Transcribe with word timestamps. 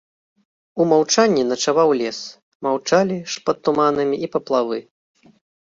У 0.81 0.87
маўчанні 0.93 1.43
начаваў 1.51 1.89
лес, 2.01 2.19
маўчалі 2.69 3.17
ж 3.35 3.45
пад 3.49 3.57
туманамі 3.69 4.17
і 4.27 4.33
паплавы. 4.39 4.77